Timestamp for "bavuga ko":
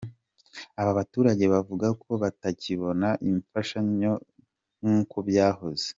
1.53-2.11